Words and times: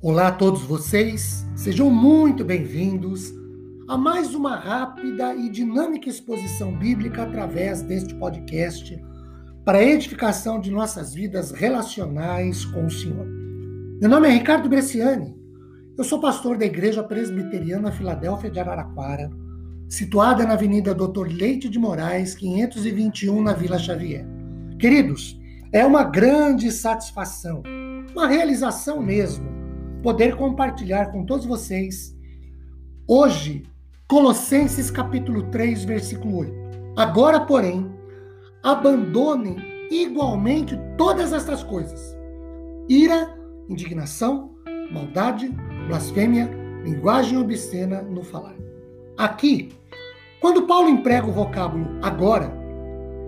Olá 0.00 0.28
a 0.28 0.32
todos 0.32 0.62
vocês, 0.62 1.44
sejam 1.56 1.90
muito 1.90 2.44
bem-vindos 2.44 3.32
a 3.88 3.98
mais 3.98 4.32
uma 4.32 4.54
rápida 4.54 5.34
e 5.34 5.48
dinâmica 5.48 6.08
exposição 6.08 6.72
bíblica 6.78 7.24
através 7.24 7.82
deste 7.82 8.14
podcast 8.14 8.96
para 9.64 9.78
a 9.78 9.82
edificação 9.82 10.60
de 10.60 10.70
nossas 10.70 11.12
vidas 11.12 11.50
relacionais 11.50 12.64
com 12.66 12.86
o 12.86 12.90
Senhor. 12.90 13.26
Meu 14.00 14.08
nome 14.08 14.28
é 14.28 14.30
Ricardo 14.30 14.68
Bresciani, 14.68 15.36
eu 15.98 16.04
sou 16.04 16.20
pastor 16.20 16.56
da 16.56 16.64
Igreja 16.64 17.02
Presbiteriana 17.02 17.90
Filadélfia 17.90 18.52
de 18.52 18.60
Araraquara, 18.60 19.28
situada 19.88 20.46
na 20.46 20.54
Avenida 20.54 20.94
Doutor 20.94 21.26
Leite 21.26 21.68
de 21.68 21.76
Moraes, 21.76 22.36
521, 22.36 23.42
na 23.42 23.52
Vila 23.52 23.80
Xavier. 23.80 24.24
Queridos, 24.78 25.36
é 25.72 25.84
uma 25.84 26.04
grande 26.04 26.70
satisfação, 26.70 27.64
uma 28.12 28.28
realização 28.28 29.02
mesmo, 29.02 29.47
poder 30.02 30.36
compartilhar 30.36 31.10
com 31.10 31.24
todos 31.24 31.46
vocês 31.46 32.16
hoje 33.06 33.64
Colossenses 34.08 34.90
capítulo 34.90 35.42
3, 35.44 35.84
versículo 35.84 36.38
8. 36.38 36.52
Agora, 36.96 37.40
porém, 37.40 37.90
abandonem 38.62 39.56
igualmente 39.90 40.78
todas 40.96 41.32
estas 41.32 41.62
coisas: 41.62 42.16
ira, 42.88 43.34
indignação, 43.68 44.54
maldade, 44.90 45.48
blasfêmia, 45.86 46.50
linguagem 46.84 47.38
obscena 47.38 48.00
no 48.02 48.22
falar. 48.22 48.56
Aqui, 49.16 49.72
quando 50.40 50.66
Paulo 50.66 50.88
emprega 50.88 51.26
o 51.26 51.32
vocábulo 51.32 51.98
agora, 52.00 52.50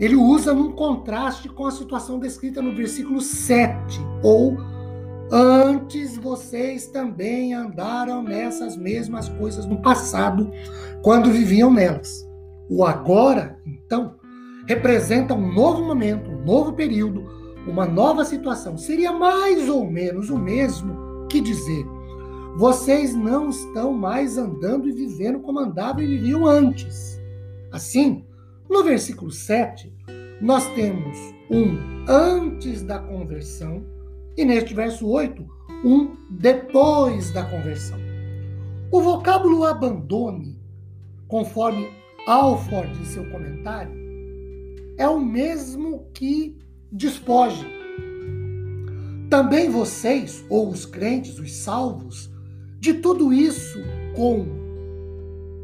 ele 0.00 0.16
usa 0.16 0.52
num 0.52 0.72
contraste 0.72 1.48
com 1.48 1.66
a 1.66 1.70
situação 1.70 2.18
descrita 2.18 2.60
no 2.60 2.74
versículo 2.74 3.20
7, 3.20 4.00
ou 4.22 4.56
Antes 5.30 6.16
vocês 6.16 6.86
também 6.86 7.54
andaram 7.54 8.22
nessas 8.22 8.76
mesmas 8.76 9.28
coisas 9.28 9.64
no 9.66 9.80
passado, 9.80 10.50
quando 11.02 11.30
viviam 11.30 11.72
nelas. 11.72 12.28
O 12.68 12.84
agora, 12.84 13.58
então, 13.66 14.16
representa 14.66 15.34
um 15.34 15.52
novo 15.52 15.82
momento, 15.82 16.30
um 16.30 16.44
novo 16.44 16.72
período, 16.72 17.24
uma 17.66 17.86
nova 17.86 18.24
situação. 18.24 18.76
Seria 18.76 19.12
mais 19.12 19.68
ou 19.68 19.90
menos 19.90 20.30
o 20.30 20.38
mesmo 20.38 21.26
que 21.28 21.40
dizer: 21.40 21.84
vocês 22.56 23.14
não 23.14 23.48
estão 23.48 23.92
mais 23.92 24.36
andando 24.36 24.88
e 24.88 24.92
vivendo 24.92 25.40
como 25.40 25.58
andavam 25.58 26.02
e 26.02 26.06
viviam 26.06 26.46
antes. 26.46 27.20
Assim, 27.72 28.24
no 28.70 28.84
versículo 28.84 29.30
7, 29.30 29.92
nós 30.40 30.66
temos 30.74 31.16
um 31.50 31.78
antes 32.08 32.82
da 32.82 32.98
conversão 32.98 33.93
e 34.36 34.44
neste 34.44 34.74
verso 34.74 35.06
8, 35.08 35.44
um 35.84 36.16
depois 36.30 37.30
da 37.30 37.44
conversão. 37.44 37.98
O 38.90 39.00
vocábulo 39.00 39.64
abandone, 39.64 40.58
conforme 41.28 41.88
Alford 42.26 42.90
em 43.00 43.04
seu 43.04 43.28
comentário, 43.30 43.92
é 44.96 45.08
o 45.08 45.20
mesmo 45.20 46.06
que 46.14 46.56
despoje. 46.90 47.66
Também 49.28 49.68
vocês, 49.68 50.44
ou 50.48 50.68
os 50.68 50.86
crentes, 50.86 51.38
os 51.38 51.52
salvos, 51.56 52.30
de 52.78 52.94
tudo 52.94 53.32
isso 53.32 53.78
com 54.14 54.46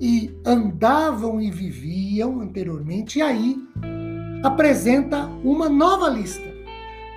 e 0.00 0.30
andavam 0.46 1.40
e 1.40 1.50
viviam 1.50 2.40
anteriormente, 2.40 3.18
e 3.18 3.22
aí 3.22 3.56
apresenta 4.44 5.26
uma 5.42 5.68
nova 5.68 6.08
lista 6.08 6.47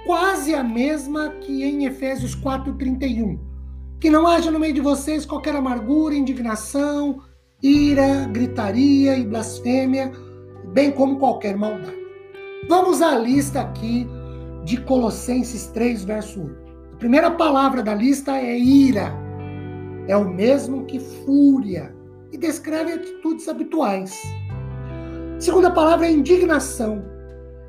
quase 0.05 0.53
a 0.53 0.63
mesma 0.63 1.29
que 1.41 1.63
em 1.63 1.85
Efésios 1.85 2.35
4:31. 2.35 3.39
Que 3.99 4.09
não 4.09 4.25
haja 4.25 4.49
no 4.49 4.59
meio 4.59 4.73
de 4.73 4.81
vocês 4.81 5.25
qualquer 5.25 5.55
amargura, 5.55 6.15
indignação, 6.15 7.21
ira, 7.61 8.25
gritaria 8.31 9.15
e 9.15 9.25
blasfêmia, 9.25 10.11
bem 10.73 10.91
como 10.91 11.19
qualquer 11.19 11.55
maldade. 11.55 12.01
Vamos 12.67 13.01
à 13.01 13.17
lista 13.17 13.61
aqui 13.61 14.07
de 14.63 14.77
Colossenses 14.81 15.67
3, 15.67 16.03
verso 16.03 16.41
1. 16.41 16.55
A 16.93 16.97
primeira 16.97 17.31
palavra 17.31 17.83
da 17.83 17.93
lista 17.93 18.37
é 18.37 18.57
ira. 18.57 19.13
É 20.07 20.15
o 20.15 20.27
mesmo 20.27 20.85
que 20.85 20.99
fúria 20.99 21.95
e 22.31 22.37
descreve 22.37 22.93
atitudes 22.93 23.47
habituais. 23.47 24.19
A 25.37 25.41
segunda 25.41 25.71
palavra 25.71 26.07
é 26.07 26.11
indignação. 26.11 27.03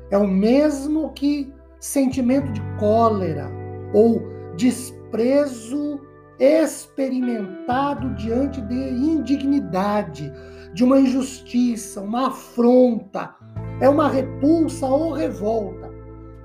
É 0.09 0.17
o 0.17 0.27
mesmo 0.27 1.11
que 1.13 1.51
sentimento 1.83 2.49
de 2.53 2.61
cólera 2.79 3.51
ou 3.93 4.23
desprezo 4.55 5.99
experimentado 6.39 8.15
diante 8.15 8.61
de 8.61 8.73
indignidade, 8.73 10.31
de 10.73 10.81
uma 10.81 10.97
injustiça, 10.97 11.99
uma 11.99 12.27
afronta, 12.29 13.35
é 13.81 13.89
uma 13.89 14.07
repulsa 14.07 14.87
ou 14.87 15.11
revolta. 15.11 15.91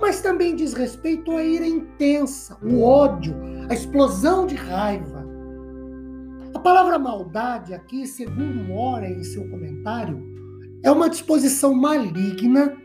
Mas 0.00 0.20
também 0.20 0.56
diz 0.56 0.74
respeito 0.74 1.30
à 1.30 1.42
ira 1.42 1.66
intensa, 1.66 2.58
o 2.60 2.82
ódio, 2.82 3.32
a 3.70 3.74
explosão 3.74 4.44
de 4.44 4.56
raiva. 4.56 5.24
A 6.52 6.58
palavra 6.58 6.98
maldade 6.98 7.72
aqui, 7.72 8.08
segundo 8.08 8.64
Mora 8.64 9.08
em 9.08 9.22
seu 9.22 9.48
comentário, 9.48 10.20
é 10.82 10.90
uma 10.90 11.08
disposição 11.08 11.74
maligna 11.74 12.76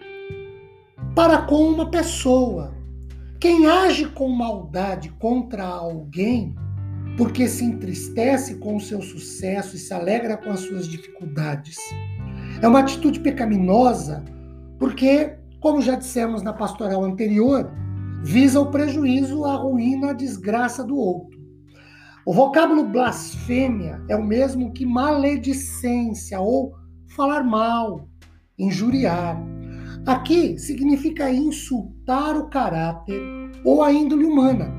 para 1.16 1.44
com 1.44 1.69
uma 1.69 1.91
pessoa. 1.91 2.74
Quem 3.40 3.68
age 3.68 4.07
com 4.07 4.29
maldade 4.29 5.09
contra 5.19 5.63
alguém, 5.63 6.56
porque 7.18 7.47
se 7.47 7.63
entristece 7.63 8.56
com 8.56 8.78
o 8.78 8.81
seu 8.81 9.01
sucesso 9.01 9.75
e 9.75 9.79
se 9.79 9.94
alegra 9.94 10.38
com 10.38 10.50
as 10.50 10.62
suas 10.62 10.88
dificuldades, 10.88 11.78
é 12.62 12.68
uma 12.68 12.79
atitude 12.79 13.19
pecaminosa, 13.19 14.24
porque, 14.79 15.38
como 15.59 15.81
já 15.81 15.96
dissemos 15.96 16.41
na 16.41 16.51
pastoral 16.51 17.03
anterior, 17.03 17.72
visa 18.24 18.59
o 18.59 18.72
prejuízo, 18.72 19.45
a 19.45 19.56
ruína, 19.56 20.12
a 20.12 20.13
desgraça 20.13 20.84
do 20.84 20.97
outro. 20.97 21.40
O 22.25 22.34
vocábulo 22.34 22.85
blasfêmia 22.85 24.01
é 24.09 24.16
o 24.16 24.24
mesmo 24.24 24.72
que 24.72 24.85
maledicência 24.85 26.40
ou 26.40 26.74
falar 27.06 27.44
mal, 27.44 28.07
injuriar. 28.57 29.52
Aqui 30.05 30.59
significa 30.59 31.31
insultar 31.31 32.35
o 32.35 32.49
caráter 32.49 33.21
ou 33.63 33.81
a 33.81 33.89
índole 33.89 34.25
humana. 34.25 34.69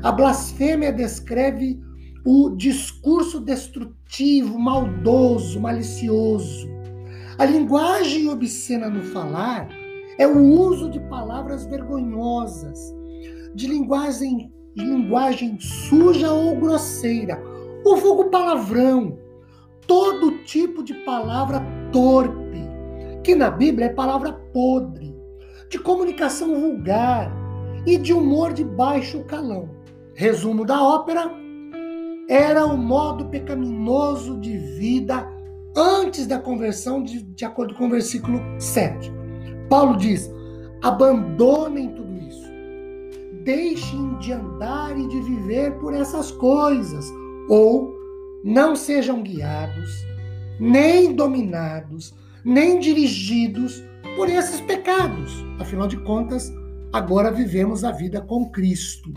A 0.00 0.12
blasfêmia 0.12 0.92
descreve 0.92 1.80
o 2.24 2.50
discurso 2.50 3.40
destrutivo, 3.40 4.56
maldoso, 4.60 5.58
malicioso. 5.58 6.68
A 7.36 7.44
linguagem 7.44 8.28
obscena 8.28 8.88
no 8.88 9.02
falar 9.02 9.68
é 10.16 10.26
o 10.26 10.38
uso 10.38 10.88
de 10.88 11.00
palavras 11.00 11.66
vergonhosas, 11.66 12.78
de 13.52 13.66
linguagem, 13.66 14.52
de 14.76 14.84
linguagem 14.84 15.58
suja 15.58 16.30
ou 16.32 16.54
grosseira, 16.54 17.42
o 17.84 17.96
vulgo 17.96 18.30
palavrão, 18.30 19.18
todo 19.84 20.44
tipo 20.44 20.84
de 20.84 20.94
palavra 21.04 21.60
torpe 21.90 22.69
que 23.22 23.34
na 23.34 23.50
Bíblia 23.50 23.86
é 23.86 23.90
palavra 23.90 24.32
podre, 24.52 25.14
de 25.68 25.78
comunicação 25.78 26.60
vulgar 26.60 27.32
e 27.86 27.96
de 27.96 28.12
humor 28.12 28.52
de 28.52 28.64
baixo 28.64 29.24
calão. 29.24 29.70
Resumo 30.14 30.64
da 30.64 30.82
ópera: 30.82 31.30
era 32.28 32.64
o 32.64 32.76
modo 32.76 33.26
pecaminoso 33.26 34.38
de 34.38 34.56
vida 34.56 35.26
antes 35.76 36.26
da 36.26 36.38
conversão, 36.38 37.02
de, 37.02 37.22
de 37.22 37.44
acordo 37.44 37.74
com 37.74 37.86
o 37.86 37.90
versículo 37.90 38.40
7. 38.58 39.12
Paulo 39.68 39.96
diz: 39.96 40.30
abandonem 40.82 41.90
tudo 41.90 42.16
isso, 42.18 42.50
deixem 43.44 44.18
de 44.18 44.32
andar 44.32 44.98
e 44.98 45.06
de 45.08 45.20
viver 45.22 45.78
por 45.78 45.94
essas 45.94 46.30
coisas, 46.32 47.06
ou 47.48 47.94
não 48.42 48.74
sejam 48.74 49.22
guiados, 49.22 49.90
nem 50.58 51.12
dominados 51.12 52.14
nem 52.44 52.78
dirigidos 52.78 53.82
por 54.16 54.28
esses 54.28 54.60
pecados. 54.60 55.32
Afinal 55.58 55.86
de 55.86 55.96
contas, 55.98 56.52
agora 56.92 57.30
vivemos 57.30 57.84
a 57.84 57.92
vida 57.92 58.20
com 58.20 58.50
Cristo. 58.50 59.12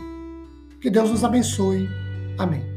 Que 0.80 0.90
Deus 0.90 1.10
nos 1.10 1.24
abençoe. 1.24 1.88
Amém. 2.38 2.73